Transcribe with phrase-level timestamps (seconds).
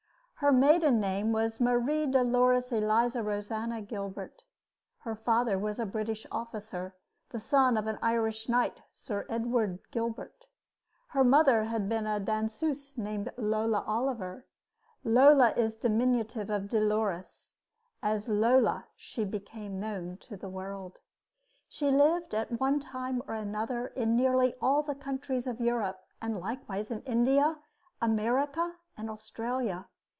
[0.43, 4.45] Her maiden name was Marie Dolores Eliza Rosanna Gilbert.
[5.01, 6.95] Her father was a British officer,
[7.29, 10.47] the son of an Irish knight, Sir Edward Gilbert.
[11.09, 14.47] Her mother had been a danseuse named Lola Oliver.
[15.03, 17.53] "Lola" is a diminutive of Dolores,
[18.01, 20.97] and as "Lola" she became known to the world.
[21.69, 26.39] She lived at one time or another in nearly all the countries of Europe, and
[26.39, 27.59] likewise in India,
[28.01, 29.87] America, and Australia.